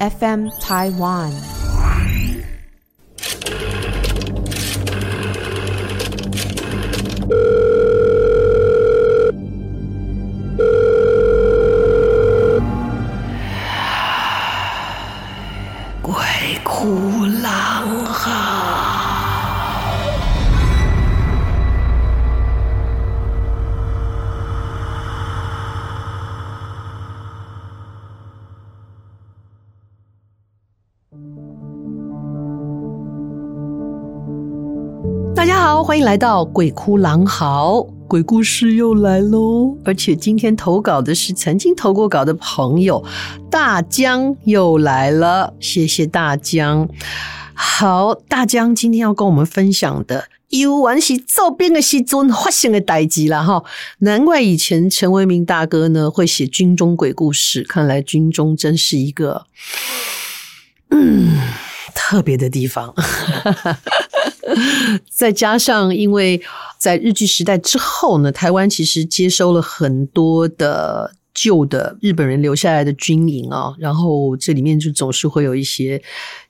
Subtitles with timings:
[0.00, 1.63] FM Taiwan。
[35.84, 37.74] 欢迎来到《鬼哭狼嚎》，
[38.08, 39.76] 鬼故事又来喽！
[39.84, 43.04] 而且今天投稿的是曾经投过稿的朋友
[43.50, 46.88] 大江又来了，谢谢大江。
[47.52, 53.62] 好，大江今天要跟我们分享的，有完是做兵的时阵发生的代志啦哈！
[53.98, 59.44] 难怪以前陈为民大哥呢会写军中鬼故事，看来军中真是一个
[60.88, 61.38] 嗯
[61.94, 62.94] 特别的地方。
[65.10, 66.40] 再加上，因为
[66.78, 76.00] 在日据时代之后呢，台湾其实接收了很多的旧的日本人留下来的军营啊，然后这里面就总是会有一些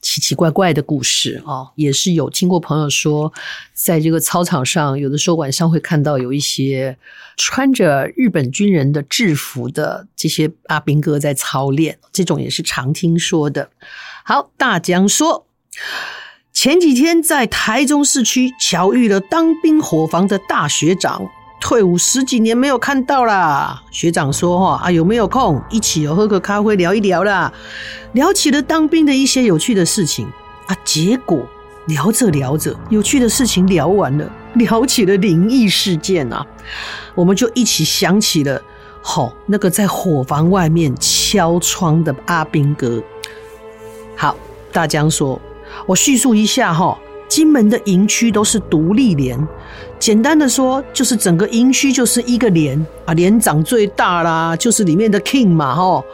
[0.03, 3.33] 奇奇怪怪的故事啊，也是有听过朋友说，
[3.73, 6.99] 在这个操场上，有的时候晚上会看到有一些
[7.37, 13.71] 穿着日本军人的制服的这些阿兵哥在操练，这种也是常听说的。
[14.25, 15.47] 好，大江说。
[16.65, 21.21] 前几天在台中市区巧遇了当兵伙房的大学长，
[21.61, 23.83] 退伍十几年没有看到啦。
[23.91, 27.53] 学长说：“哈啊，有没有空一起喝个咖啡聊一聊啦？”
[28.15, 30.27] 聊起了当兵的一些有趣的事情
[30.67, 30.75] 啊。
[30.87, 31.47] 结果
[31.89, 36.47] 聊着聊着，有趣的事情聊完了， 聊起了灵异事件啊。
[37.15, 38.59] 我们就一起想起了，
[39.03, 43.03] 吼那个在伙房外面敲窗的阿兵哥。
[44.17, 44.35] 好，
[44.73, 45.39] 大江说。
[45.87, 49.39] 我叙述一下哈，金门的营区都是独立连，
[49.99, 56.05] 简单的说就是整个营区就是一个连啊，连长最大啦，就是里面的 king 嘛哈。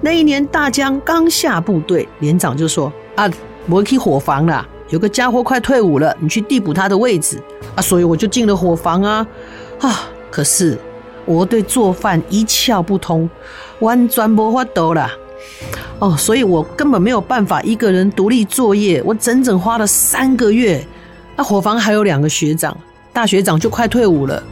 [0.00, 3.30] 那一年大江刚下部队，连长就说啊，
[3.68, 7.40] 我去伙房啦，有个家伙快退伍了，你去递补他的位置
[7.74, 9.26] 啊，所以我就进了伙房啊
[9.80, 10.78] 啊，可是
[11.24, 13.28] 我对做饭一窍不通，
[13.80, 15.10] 完全没法度啦。
[16.00, 20.84] 哦，所以我根本没有办法一个人独立作业，我整整花了三个月。
[21.36, 22.76] 那伙房还有两个学长，
[23.12, 24.42] 大学长就快退伍了，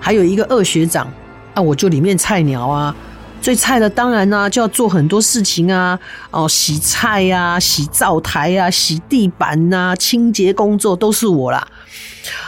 [0.00, 1.06] 还有一个二学长，
[1.54, 2.94] 啊，我就里面菜鸟啊，
[3.40, 5.98] 最菜的当然呢、就要做很多事情啊，
[6.30, 11.66] 哦，洗菜呀、啊、洗灶台呀、啊、洗地板呐、清洁工作都是我啦。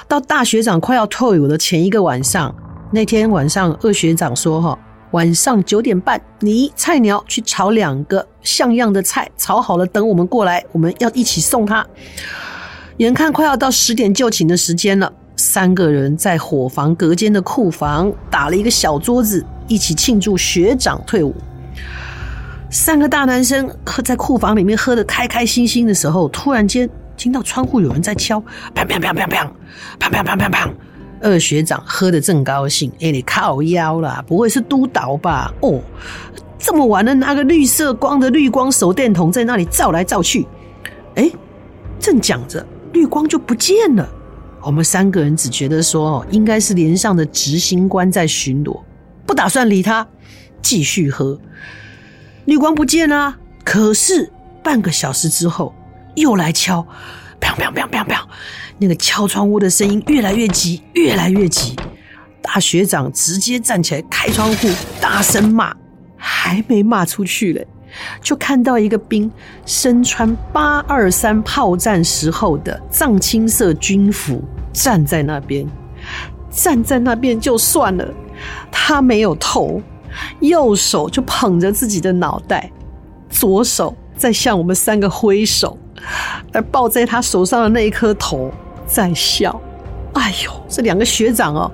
[0.09, 2.55] 到大学长快要退伍的前一个晚上，
[2.93, 4.79] 那天晚上二学长说哈。
[5.11, 11.85] 晚上九点半，你菜鸟去炒两个像样的菜，炒好了等我们过来，我们要一起送他。
[12.99, 21.35] 眼看快要到十点就寝的时间了，三个人在伙房隔间的库房打了一个小桌子，一起庆祝学长退伍。
[22.71, 28.41] 三个大男生喝在库房里面喝得开开心心的时候，突然间听到窗户有人在敲，
[28.75, 29.49] 砰砰砰砰砰，
[29.99, 30.71] 砰砰砰砰砰。
[31.21, 35.51] 二学长喝得正高兴，哎，你靠腰啦，不会是督导吧？
[35.61, 35.81] 哦，
[36.65, 40.47] 这么晚了，拿个绿色光的绿光手电筒在那里照来照去，
[41.15, 41.31] 哎，
[42.01, 44.09] 正讲着，绿光就不见了。
[44.63, 48.81] 我们三个人只觉得说，应该是连上的执行官在巡逻，
[49.27, 50.09] 不打算理他，
[50.63, 51.39] 继续喝。
[52.47, 54.33] 绿光不见了，可是
[54.63, 55.75] 半个小时之后
[56.15, 56.81] 又来敲，
[57.43, 58.19] 砰砰砰砰砰。
[58.79, 61.77] 那个敲窗户的声音越来越急，越来越急。
[62.41, 65.77] 大学长直接站起来开窗户，大声骂，
[66.27, 67.67] 还没骂出去嘞，
[68.23, 69.31] 就看到一个兵
[69.67, 74.43] 身穿八二三炮战时候的藏青色军服
[74.73, 75.67] 站在那边。
[76.51, 78.09] 站在那边就算了，
[78.73, 79.83] 他没有头，
[80.41, 82.71] 右手就捧着自己的脑袋，
[83.29, 85.77] 左手在向我们三个挥手，
[86.53, 88.51] 而抱在他手上的那一颗头。
[88.87, 89.61] 在笑，
[90.13, 91.71] 哎呦，这两个学长哦，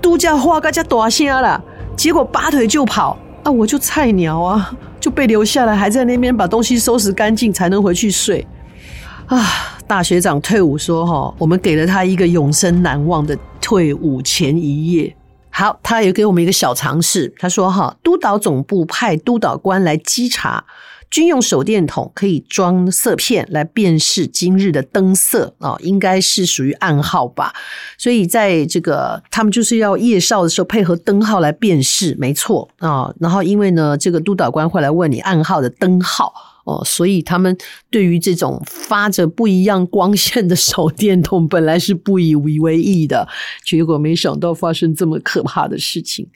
[0.00, 1.62] 都叫花个叫大声了，
[1.96, 3.50] 结果拔腿就跑啊！
[3.50, 8.46] 我就菜鸟啊，就被留下来，还在那边把东西收拾干净，才能回去睡
[9.26, 9.44] 啊！
[9.86, 15.14] 大学长退伍说哈，我们给了他一个永生难忘的退伍前一夜。
[15.50, 20.64] 好，他也给我们一个小尝试，他说哈，督导总部派督导官来稽查。
[21.12, 27.52] 军用手电筒可以装色片来辨识今日的灯色啊，应该是属于暗号吧。
[27.98, 33.12] 所以在这个他们就是要夜哨的时候配合灯号来辨识，没错啊。
[33.20, 36.32] 然后因为呢，这个督导官会来问你暗号的灯号
[36.64, 37.54] 哦，所以他们
[37.90, 43.28] 对于这种发着不一样光线的手电筒本来是不以为意的，
[43.66, 46.26] 结果没想到发生这么可怕的事情。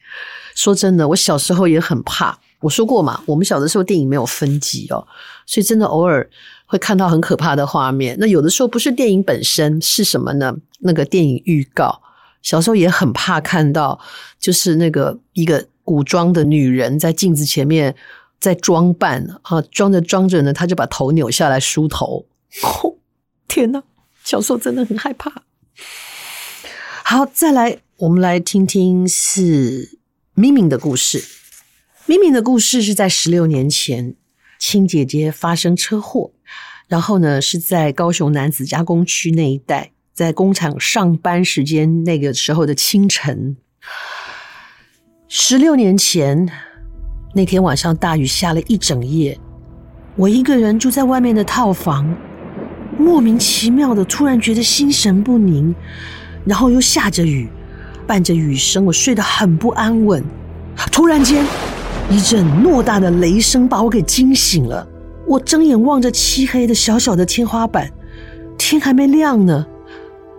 [0.55, 2.39] 说真的，我小时候也很怕。
[2.67, 5.07] 我说过嘛，我们小的时候电影没有分级哦，
[5.47, 6.29] 所以真的偶尔
[6.67, 8.17] 会看到很可怕的画面。
[8.19, 10.57] 那有的时候不是电影本身，是什么呢？
[10.81, 12.03] 那个电影预告。
[12.43, 14.01] 小时候也很怕看到，
[14.41, 17.95] 就是那个一个古装的女人在镜子前面
[18.41, 22.27] 在装扮啊，装着装着呢，她就把头扭下来梳头。
[22.63, 22.97] 哦，
[23.47, 23.81] 天哪！
[24.25, 25.45] 小时候真的很害怕。
[27.05, 29.99] 好，再来，我们来听听是
[30.35, 31.23] 明明的故事。
[32.09, 34.15] 明明的故事是在十六年前，
[34.61, 36.31] 亲姐姐发生车祸，
[36.87, 39.91] 然后呢是在高雄男子加工区那一带。
[40.15, 43.57] 在工厂上班时间那个时候的清晨，
[45.29, 46.49] 十六年前
[47.35, 49.39] 那天晚上，大雨下了一整夜，
[50.15, 52.17] 我一个人住在外面的套房，
[52.97, 55.75] 莫名其妙的突然觉得心神不宁，
[56.47, 57.49] 然后又下着雨，
[58.07, 60.25] 伴着雨声，我睡得很不安稳。
[60.93, 61.45] 突然间，
[62.09, 64.87] 一阵偌大的雷声把我给惊醒了。
[65.27, 67.91] 我睁眼望着漆黑的小小的天花板，
[68.57, 69.67] 天还没亮呢。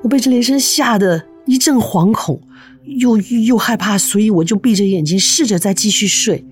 [0.01, 2.41] 我被这雷声吓得一阵惶恐，
[2.85, 6.45] 又又害怕，所以我就闭着眼睛试着再继续睡。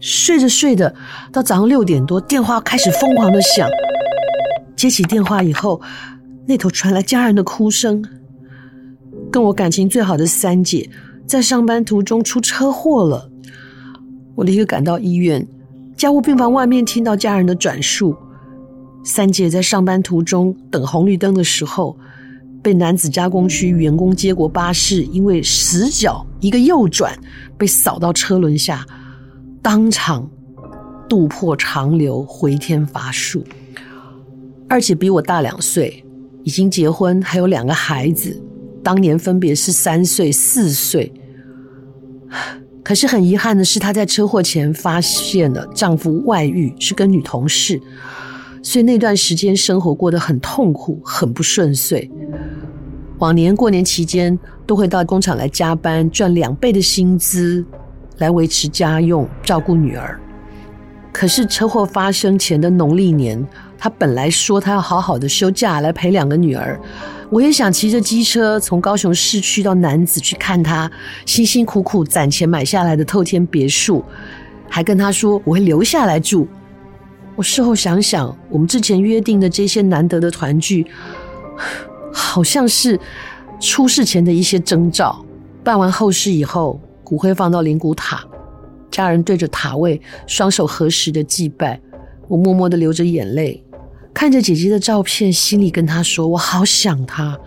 [0.00, 0.92] 睡着睡着，
[1.30, 3.68] 到早上六点多，电话开始疯狂的响。
[4.74, 5.80] 接起电话以后，
[6.48, 8.04] 那头传来家人的哭声。
[9.30, 10.90] 跟我感情最好的三姐
[11.24, 13.30] 在上班途中出车祸了。
[14.34, 15.46] 我立刻赶到医院，
[15.96, 18.16] 加护病房外面听到家人的转述：
[19.04, 21.96] 三姐在上班途中等红绿灯的时候。
[22.62, 27.12] 被男子加工区员工接驳巴士，因为死角一个右转，
[27.58, 28.86] 被扫到车轮下，
[29.60, 30.30] 当场
[31.08, 33.42] 肚破长流，回天乏术。
[34.68, 36.04] 二姐比我大两岁，
[36.44, 38.40] 已经结婚，还有两个孩子，
[38.80, 41.12] 当年分别是三岁、四岁。
[42.84, 47.80] 可是很遗憾的是，她在车祸前发现了丈夫外遇，是跟女同事。
[48.62, 52.10] 所以那段时间生活过得很痛苦，很不顺遂。
[53.18, 54.36] 往年过年期间
[54.66, 57.64] 都会到工厂来加班，赚两倍的薪资
[58.18, 60.20] 来维持家用，照顾女儿。
[61.12, 63.44] 可是车祸发生前的农历年，
[63.78, 66.80] 她本来说她要好好的休假来陪两个女儿。
[67.32, 70.90] 我也想骑着机车从高雄市区到楠梓去看他
[71.24, 74.04] 辛辛苦苦攒钱买下来的透天别墅，
[74.68, 76.46] 还跟他说我会留下来住。
[77.34, 80.86] 我事后想想，我们之前约定的这些难得的团聚，
[82.12, 83.00] 好像是
[83.58, 85.24] 出事前的一些征兆。
[85.64, 88.22] 办完后事以后，骨灰放到灵骨塔，
[88.90, 91.80] 家人对着塔位双手合十的祭拜。
[92.28, 93.64] 我默默的流着眼泪，
[94.14, 97.38] 看着姐姐的照片，心里跟她说：“我好想她，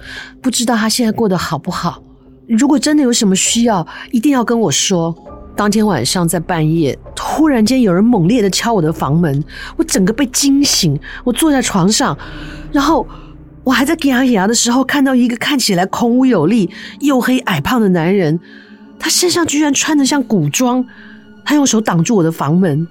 [0.41, 2.01] 不知道她现在过得好不好。
[2.47, 5.15] 如果真的有什么需要，一定要跟我说。”
[5.55, 9.41] 当天晚上在半夜，突然间有人猛烈的敲我的房门，
[9.77, 10.99] 我整个被惊醒。
[11.23, 12.17] 我坐在床上，
[12.73, 13.07] 然后
[13.63, 16.69] 我还在给牙牙的时候，看到一个看起来孔武有力、
[16.99, 18.37] 又黑矮胖的男人，
[18.99, 20.85] 他身上居然穿得像古装，
[21.45, 22.85] 他用手挡住我的房门。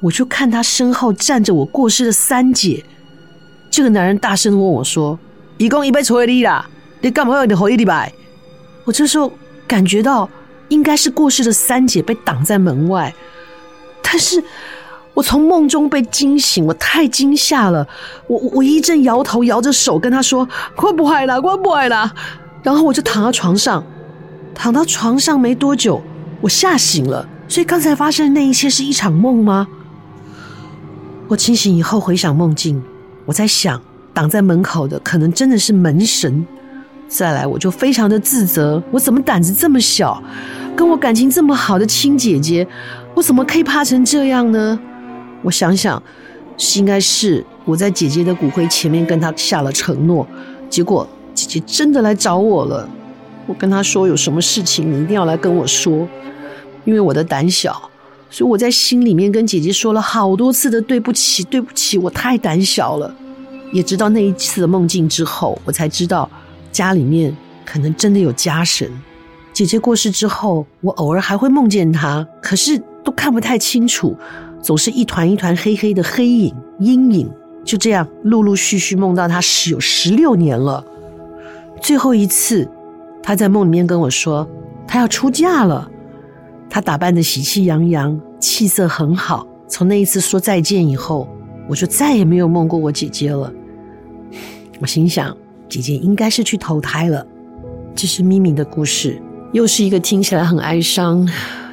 [0.00, 2.84] 我就看他身后站着我过世的三姐。
[3.76, 5.18] 这个男人大声的问我说
[5.58, 6.66] ：“一共一杯抽你啦，
[7.02, 8.10] 你干嘛要你回礼拜？”
[8.86, 9.30] 我这时候
[9.68, 10.26] 感觉到。
[10.68, 13.14] 应该是过世的三姐被挡在门外，
[14.02, 14.42] 但是
[15.14, 17.86] 我从梦中被惊醒，我太惊吓了，
[18.26, 22.12] 我我一阵摇头，摇着手跟他说：“快不来了，快不来了。”
[22.64, 23.84] 然后我就躺到床上，
[24.56, 26.02] 躺到床上没多久，
[26.40, 27.28] 我吓醒了。
[27.46, 29.68] 所以刚才发生的那一切是一场梦吗？
[31.28, 32.82] 我清醒以后回想梦境，
[33.26, 33.80] 我在想，
[34.14, 36.46] 挡在门口的可能真的是门神。
[37.08, 40.22] 再来，我就非常的自责，我怎么胆子这么小？
[40.74, 42.66] 跟我感情这么好的亲姐姐，
[43.14, 44.78] 我怎么可以怕成这样呢？
[45.42, 46.02] 我想想，
[46.56, 50.26] 是应该是我在姐姐的骨灰前面跟她下了承诺，
[50.68, 52.88] 结果姐姐真的来找我了。
[53.46, 56.08] 我跟她说有什么事情你一定要来跟我说，
[56.84, 57.90] 因为我的胆小，
[58.28, 63.14] 所以我在心里面跟姐姐说了好多次的对不起，对不起，我太胆小了。
[63.72, 66.28] 也直到那一次的梦境之后，我才知道。
[66.72, 68.90] 家里面可能真的有家神。
[69.52, 74.14] 姐姐过世之后，我偶尔还会梦见她，可是都看不太清楚，
[74.62, 77.30] 总是一团一团黑黑的黑影、阴影。
[77.64, 80.84] 就这样陆陆续续梦到她是有十六年了。
[81.80, 82.68] 最后一次，
[83.22, 84.46] 她在梦里面跟我说，
[84.86, 85.90] 她要出嫁了。
[86.76, 89.46] 她打扮得喜气洋洋，气色很好。
[89.66, 91.26] 从那一次说再见以后，
[91.70, 93.50] 我就再也没有梦过我姐姐了。
[94.78, 95.34] 我心想，
[95.70, 97.26] 姐姐应该是去投胎了。
[97.94, 99.18] 这是咪咪的故事，
[99.54, 101.26] 又是一个听起来很哀伤，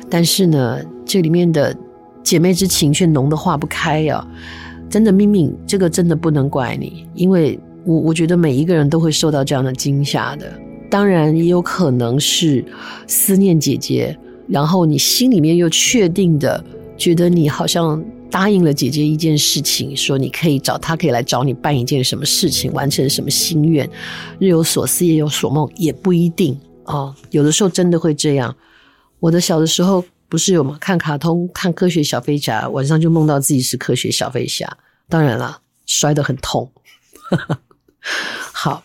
[0.09, 1.75] 但是呢，这里面的
[2.23, 4.25] 姐妹之情却浓得化不开呀。
[4.89, 10.49] 真的，咪咪，这个真的不能怪你，因为我我觉得每一个人都会受到这样的惊吓的。
[10.89, 12.63] 当然，也有可能是
[13.05, 14.17] 思念姐姐，
[14.47, 16.63] 然后你心里面又确定的
[16.97, 18.03] 觉得你好像。
[18.33, 23.87] 答应了姐姐一件事情，说你可以找她，可以来找你办一件什么事情，完成什么心愿，
[24.39, 27.15] 日有所思，夜有所梦，也不一定哦。
[27.29, 28.55] 有的时候真的会这样。
[29.19, 30.75] 我的小的时候不是有吗？
[30.81, 34.79] 看卡通，看科学小飞侠，晚上就梦到自己是科学小飞侠。
[35.07, 36.71] 当然了，摔得很痛。
[38.51, 38.83] 好，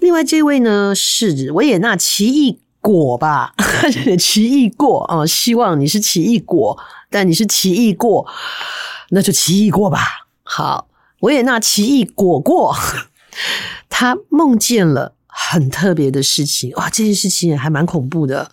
[0.00, 3.52] 另外这位呢是维也纳奇异果吧？
[4.18, 6.78] 奇异果啊，希望你是奇异果。
[7.10, 8.26] 但你是奇异果，
[9.10, 9.98] 那就奇异过吧。
[10.42, 10.88] 好，
[11.20, 12.74] 维也纳奇异果过，
[13.90, 16.72] 他梦见了很特别的事情。
[16.76, 18.50] 哇，这件事情也还蛮恐怖的。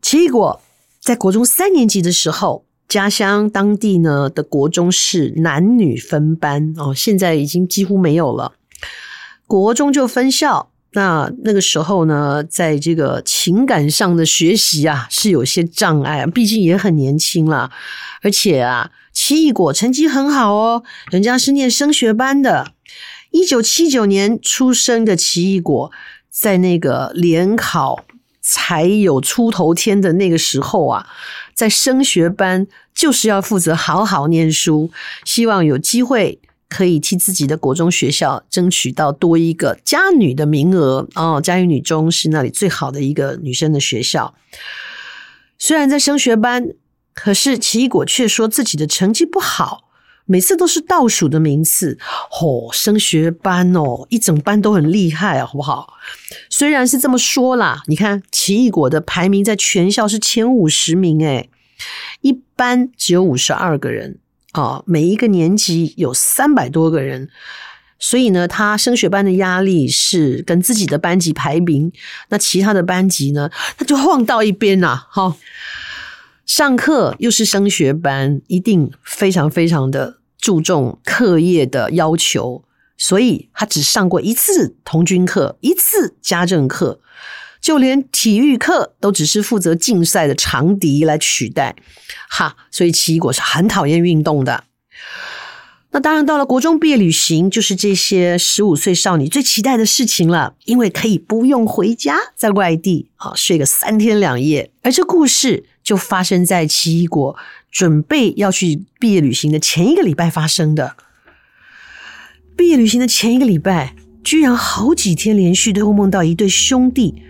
[0.00, 0.60] 奇异果
[0.98, 8.52] 在国中三年级的时候，家乡当地呢的国中是男女分班哦，现在已经几乎没有了，
[9.46, 10.70] 国中就分校。
[10.96, 17.70] 那那个时候呢，在这个情感上的学习啊，是有些障碍，毕竟也很年轻了。
[18.22, 22.72] 而且啊，奇异果成绩很好哦，人家是念升学班的。
[23.30, 25.92] 一九七九年出生的奇异果，
[26.30, 28.02] 在那个联考
[28.40, 31.06] 才有出头天的那个时候啊，
[31.52, 34.90] 在升学班就是要负责好好念书，
[35.26, 36.40] 希望有机会。
[36.68, 44.34] 可以替自己的国中学校争取到多一个嘉女的名额哦，嘉义女中是那里最好的一个女生的学校。
[45.58, 46.68] 虽然在升学班，
[47.14, 49.88] 可是奇异果却说自己的成绩不好，
[50.26, 51.98] 每次都是倒数的名次。
[52.42, 55.94] 哦，升学班哦，一整班都很厉害啊，好不好？
[56.50, 61.48] 虽然是这么说啦，你看奇异果的排名在全校是前五十名，诶，
[62.20, 64.18] 一班只有五十二个人。
[64.56, 67.28] 哦，每一个年级有三百多个人，
[67.98, 71.92] 所以呢，他升学班的压力是跟自己的班级排名，
[72.30, 75.04] 那其他的班级呢，他就晃到一边呐。
[75.10, 75.36] 好，
[76.46, 82.64] 上课又是升学班，一定非常非常的注重课业的要求，
[82.96, 87.00] 所以他只上过一次童军课，一次家政课。
[87.60, 91.74] 就连体育课都只是负责竞赛的长笛来取代，
[92.28, 94.64] 哈，所以奇异果是很讨厌运动的。
[95.92, 104.70] 那当然，到了国中毕业旅行，就是这些十五岁少女最期待的事情了，因为可以不用回家，在外地啊睡个三天两夜。
[104.82, 107.34] 而这故事就发生在奇异果
[107.70, 110.96] 准备要去毕业旅行的前一个礼拜发生的。
[112.56, 117.22] 毕业旅行的前一个礼拜，居然好几天连续都会梦到一对兄弟。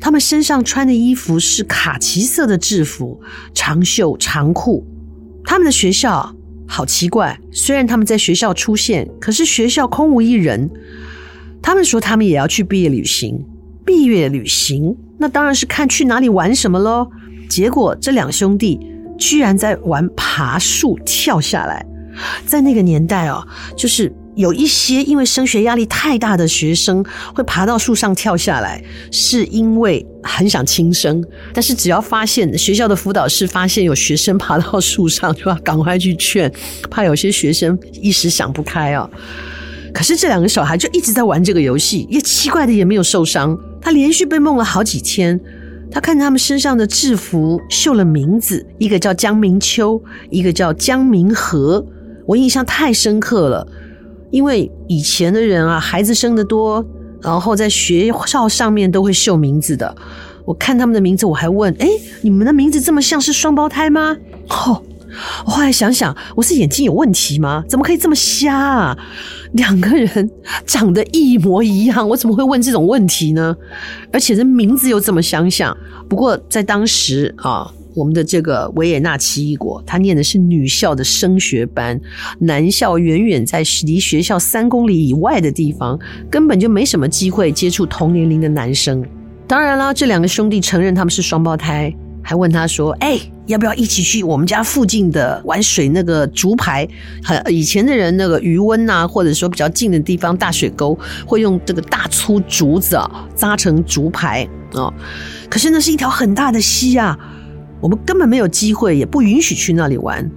[0.00, 3.20] 他们身上穿的衣服是卡其色的制服，
[3.54, 4.86] 长袖长裤。
[5.44, 6.34] 他们的学校
[6.66, 10.70] 好奇怪，虽然他们在学校出现，可是学校空无一人。
[11.62, 13.42] 他们说他们也要去毕业旅行，
[13.84, 17.10] 毕业旅行那当然是看去哪里玩什么喽。
[17.48, 18.78] 结果这两兄弟
[19.18, 21.86] 居然在玩爬树跳下来，
[22.46, 23.46] 在那个年代哦，
[23.76, 24.12] 就是。
[24.36, 31.24] 有一些因为升学压力太大的学生会爬到树上跳下来，是因为很想轻生。
[31.52, 36.52] 但是只要发现学校的辅导室发现有学生爬到树上，就要赶快去劝，
[36.90, 39.08] 怕有些学生一时想不开啊。
[39.92, 43.56] 可是这两个小孩就一直在玩这个游戏，也奇怪的也没有受伤。
[43.80, 45.40] 他连续被梦了好几天，
[45.92, 51.86] 他看他们身上的制服绣了名字，一个叫江明秋，一个叫江明和，
[52.26, 53.68] 我印象太深刻了。
[54.30, 56.84] 因为以前的人啊，孩子生得多，
[57.22, 59.96] 然后在学校上面都会绣名字的。
[60.44, 61.88] 我看他们的名字，我还问：哎，
[62.22, 64.16] 你们的名字这么像是双胞胎吗？
[64.48, 64.82] 哦，
[65.46, 67.64] 我后来想想，我是眼睛有问题吗？
[67.68, 68.98] 怎么可以这么瞎啊？
[69.52, 70.30] 两个人
[70.66, 73.56] 长得一模一样，我怎么会问这种问题呢？
[74.12, 75.76] 而且这名字又这么相像。
[76.08, 77.72] 不过在当时啊。
[77.94, 82.00] 我们的这个维也纳奇异果，他念的是女校的升学班，
[82.40, 85.98] 男校远远在离学校三公里以外的地方，
[86.28, 89.04] 根本就没什么机会接触同年龄的男生。
[89.46, 96.88] 当然了，这两个兄弟承认他们是双胞胎，还问他说：“哎，要不要一起去我们家附近的玩水那个竹排？
[97.22, 104.92] 很以前的人那个鱼塭啊，或者说比较近的地方大水沟，会用这个大粗竹子啊扎成竹排啊。
[105.50, 107.16] 可是那是一条很大的溪啊。”
[107.84, 110.30] 我们根本没有机会，也不允许去那里玩。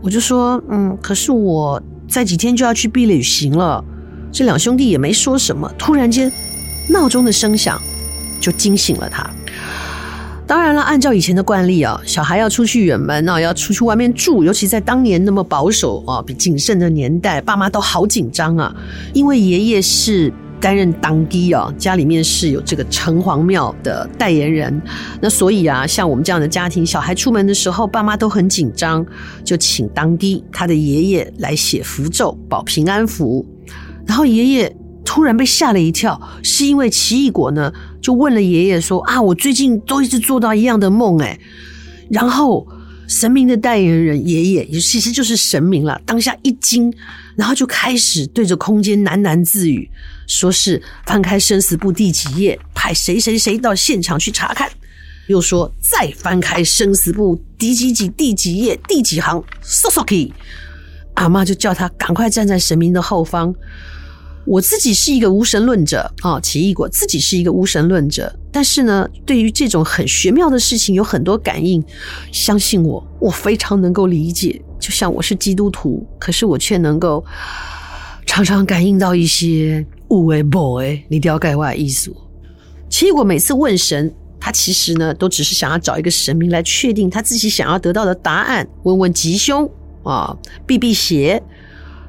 [0.00, 3.84] 我就说，嗯，可是我再几天就要去毕旅行了。
[4.30, 6.30] 这两兄弟也没说什么，突然间，
[6.90, 7.76] 闹钟的声响
[8.40, 9.28] 就惊醒了他。
[10.46, 18.72] 当然了，按照以前的惯例啊，小孩要出去远门啊，要出去外面住，尤其在当年那么保守啊、比谨慎的年代，爸妈都好紧张啊。
[19.12, 20.32] 因为爷爷是
[20.64, 24.80] 担任当机啊，家里面是有这个城隍庙的代言人，
[25.20, 29.04] 那所以啊，像我们这样的家庭，小孩出门的时候，爸妈都很紧张，
[29.44, 33.44] 就请当机他的爷爷来写符咒保平安符，
[34.06, 34.74] 然后爷爷。
[35.06, 41.38] 突然被吓了一跳，是因为奇异果呢，就问了爷爷说：“啊，我最近都一直做到一样的梦，哎。”
[42.10, 42.66] 然后
[43.06, 46.90] 神明的代言人爷爷，其实就是神明了，当下一惊，
[47.36, 49.90] 然后就开始对着空间喃喃自语，
[50.26, 54.70] 说是翻开生死簿第几页，派谁谁谁到现场去查看，
[55.26, 60.32] 又说再翻开生死簿第几几第几页第几行，，Sosoki，，
[61.14, 63.54] 阿妈就叫他赶快站在神明的后方。
[64.46, 71.82] 我自己是一个无神论者啊，奇异果自己是一个无神论者，但是呢，对于这种很玄妙的事情有很多感应。
[72.30, 74.60] 相信我，我非常能够理解。
[74.78, 77.24] 就像我是基督徒，可是我却能够
[78.26, 82.14] 常常感应到一些无为 boy，你了解我的意思。
[82.90, 89.66] 奇异果每次问神，他其实呢，都只是想要找一个神明来确定他自己想要得到的答案，问问吉凶
[90.02, 90.36] 啊，
[90.66, 91.42] 避避邪，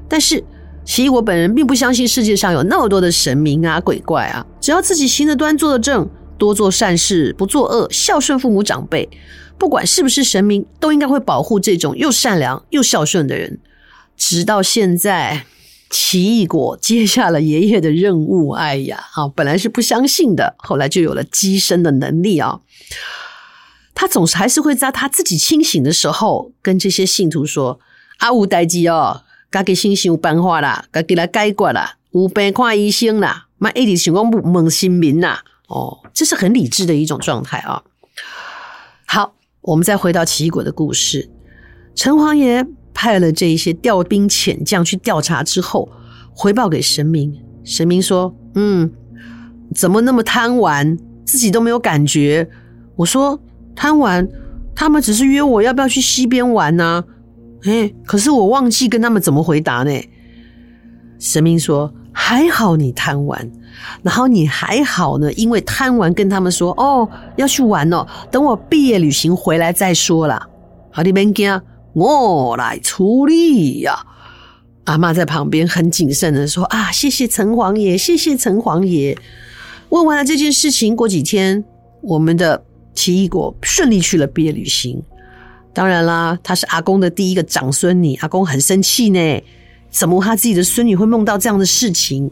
[0.09, 0.43] 但是。
[0.85, 9.09] 奇异果本人并不相信世界上有那么多的神明啊、鬼怪啊，只要自己行得端、坐得正，多做善事，不作恶，孝顺父母长辈，
[9.57, 13.59] 不管是不是神明，都应该会保护这种又善良又孝顺的人。
[14.15, 15.45] 直到现在，
[15.89, 22.59] 奇异果接下了爷爷的任务，哎呀，啊，本来是不相信的，后来就有了乩身的能力啊。
[23.95, 27.79] 他总是还是会在他自己清醒的时候，跟这些信徒说
[28.19, 29.23] ：“阿五代基哦。”
[29.55, 37.81] 家己心想办法啦，家己来解决啦，有病看医生啦，嘛一直想讲问神明啦，哦，这是很理智的一种状态啊。
[39.05, 41.29] 好，我们再回到奇异果的故事。
[41.95, 45.87] 城隍爷派了这些调兵遣将去调查之后，
[46.33, 47.41] 回报给神明。
[47.63, 48.91] 神明说：“嗯，
[49.73, 52.49] 怎么那么贪玩，自己都没有感觉？”
[52.97, 53.39] 我说
[53.73, 54.27] ：“贪玩，
[54.75, 57.05] 他们只是约我要不要去西边玩呢？”
[57.65, 59.91] 哎，可是我忘记跟他们怎么回答呢？
[61.19, 63.51] 神明说：“还好你贪玩，
[64.03, 70.47] 然后你还好呢，因为贪玩跟他们说哦要去玩哦，等我毕业旅行回来再说啦。
[70.91, 71.61] 好，你别惊，
[71.93, 74.05] 我来处理呀。”
[74.85, 79.17] 阿嬷在旁边很谨慎的说：“啊，谢谢城隍爷，谢谢城隍爷。”
[79.89, 81.63] 问完了这件事情，过几天，
[82.01, 85.01] 我们的奇异果顺利去了毕业旅行。
[85.75, 89.43] 当然啦，她是阿公的第一个长孙女，阿公很生气呢。
[89.91, 92.31] 怎么他自己的孙女会梦到这样的事情？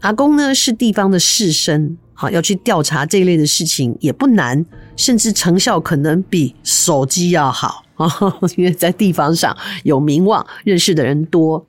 [0.00, 4.64] 阿公呢是地方的士绅，好要去调查这一类的事情也不难，
[4.96, 8.08] 甚至成效可能比手机要好啊，
[8.56, 11.66] 因为在地方上有名望，认识的人多。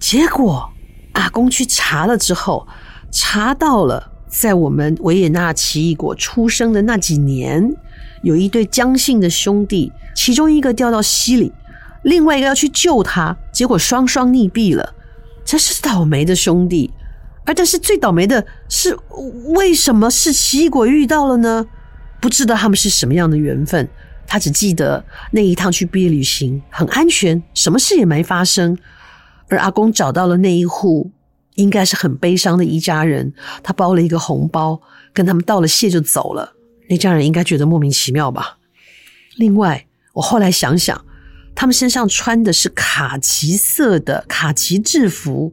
[0.00, 0.68] 结果
[1.12, 2.66] 阿公去查了之后，
[3.10, 7.74] 查到了在我们维也纳奇异果出生的那几年。
[8.22, 11.52] 有一对江姓的兄弟，其中一个掉到溪里，
[12.02, 14.94] 另外一个要去救他，结果双双溺毙了。
[15.44, 16.90] 真是倒霉的兄弟！
[17.46, 18.94] 而但是最倒霉的是，
[19.54, 21.66] 为什么是奇异果遇到了呢？
[22.20, 23.88] 不知道他们是什么样的缘分。
[24.26, 28.76] 他只记得那一趟去毕业旅行很安全，什么事也没发生。
[29.48, 31.10] 而阿公找到了那一户
[31.54, 34.78] 应该是很悲伤的一家人，他包了一个红包，
[35.14, 36.52] 跟他们道了谢就走了。
[36.88, 38.56] 那家人应该觉得莫名其妙吧？
[39.36, 41.04] 另外，我后来想想，
[41.54, 45.52] 他们身上穿的是卡其色的卡其制服，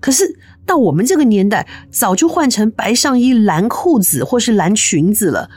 [0.00, 5.48] 可是到我们这个年代，早就换成白上衣、蓝裤子或是蓝裙子了。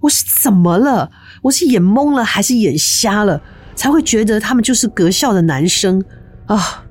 [0.00, 1.10] 我是怎么了？
[1.42, 3.42] 我是眼蒙了还是眼瞎了？
[3.74, 6.04] 才会觉得他们就是隔校的男生
[6.44, 6.84] 啊？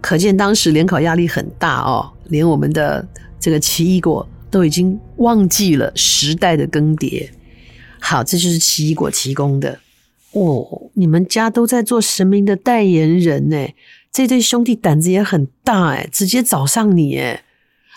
[0.00, 3.06] 可见当时联考压力很大哦，连我们的
[3.38, 4.28] 这个奇异果。
[4.52, 7.30] 都已经忘记了时代的更迭。
[7.98, 9.78] 好，这就是奇异果提供的
[10.32, 10.90] 哦。
[10.94, 13.68] 你们家都在做神明的代言人呢，
[14.12, 17.44] 这对兄弟胆子也很大哎，直接找上你哎。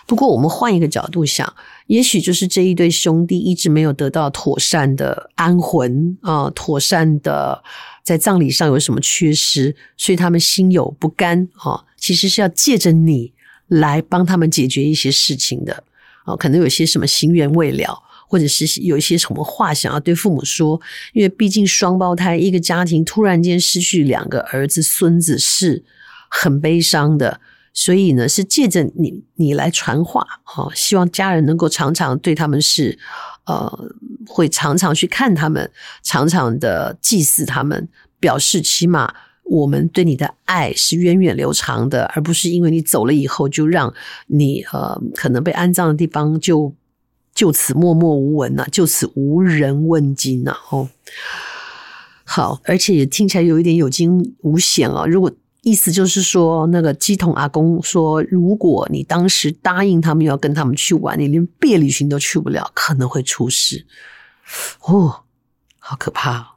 [0.07, 1.51] 不过我们换一个角度想，
[1.87, 7.63] 也许就是这一对兄弟一直没有得到妥善的安魂啊，妥善的
[8.03, 11.83] 在葬礼上有什么缺失，所以他们心有不甘啊。
[11.97, 13.33] 其实是要借着你
[13.67, 15.83] 来帮他们解决一些事情的。
[16.25, 20.79] 哦，可能有些什么心愿未了，或者是有一些什么话想要对父母说，
[21.13, 25.83] 因为毕竟双胞胎一个家庭突然间失去两个儿子孙子是
[26.29, 27.39] 很悲伤的，
[27.73, 32.97] 所以呢，是借着你你来传话，哦，希望家人能够常常对他们是，
[33.45, 33.89] 呃，
[34.27, 37.87] 会常常去看他们，常常的祭祀他们，
[38.19, 39.13] 表示起码。
[39.45, 43.93] 我们对你的爱是源远流长的，而不是因为你走了以后就让
[44.27, 46.73] 你呃可能被安葬的地方就
[47.33, 50.89] 就此默默无闻了，就此无人问津了哦。
[52.23, 55.05] 好，而且也听起来有一点有惊无险啊。
[55.05, 55.31] 如果
[55.61, 63.85] 意思就是说，那个鸡桶阿公说，如果你当时答应他们要跟他们去玩，你连毕业旅行都去不了，可能会出事。
[64.81, 65.23] 哦，
[65.79, 66.54] 好可怕。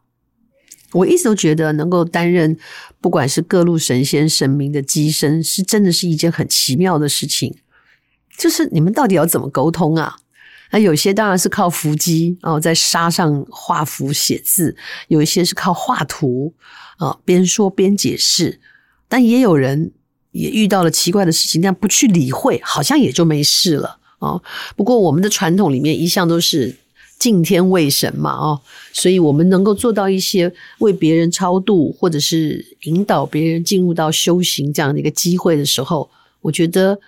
[0.93, 2.57] 我一直都觉得能够担任
[3.01, 7.55] 不管是各路神仙神明的机身，是真的是一件很奇妙的事情。
[8.39, 10.17] 就是你们到底要怎么沟通啊？
[10.71, 14.75] 那有些当然是靠伏击哦，在沙上画符写字；
[15.09, 16.55] 有一些是靠画图
[16.99, 18.61] 啊，边说边解释。
[19.09, 19.93] 但也有人
[20.33, 24.41] 也遇到了奇怪的事情，但不去理会，好像也就没事了啊。
[24.77, 26.77] 不过我们的传统里面一向都是。
[27.19, 28.61] 敬天畏神嘛，哦，
[28.93, 36.09] 所以我们能够做到一些为别人超度，或者是引导别人进入到修行这样的一个机会的时候，
[36.41, 36.99] 我觉得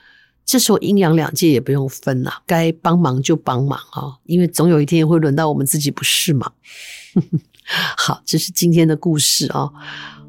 [0.44, 6.50] 这时候阴阳两界也不用分了，该帮忙就帮忙啊，因为总有一天会轮到我们自己，不是吗？
[7.96, 9.70] 好，这是今天的故事啊！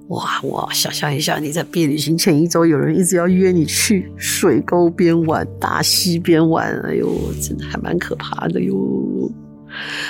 [0.09, 7.09] 哇我，想象一下，你在毕业旅行前一周，有人一直要约你去水沟边玩、大溪边玩，哎呦，
[7.41, 9.31] 真的还蛮可怕的哟。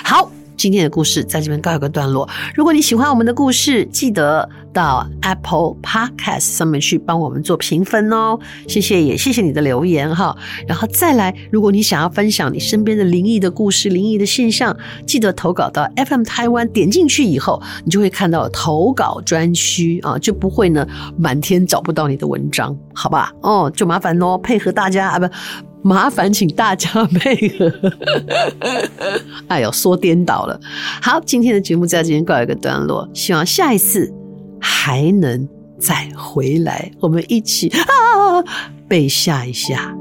[0.04, 2.28] 好，今天的故事在这边告一个段落。
[2.54, 10.36] 如果你喜欢我们的故事，记得到 Apple Podcast 上面去帮我们做评分哦，谢谢，也谢谢你的留言哈。
[10.66, 23.32] 然后再来，如果你想要分享你身边的灵异的故事、灵异的现象，记得投稿到 FM 台湾，点进去以后，你就会看到投稿专区啊，就不会呢满天找不到你的文章，好吧？
[23.42, 25.26] 哦，就麻烦哦，配合大家啊，不。
[25.82, 27.72] 麻烦请大家配合，
[29.48, 30.58] 哎呦，说颠倒了。
[31.02, 34.12] 好，今天的节目在这边告一个段落，希望下一次
[34.60, 38.42] 还能再回来，我们一起啊
[38.86, 39.92] 被吓一吓。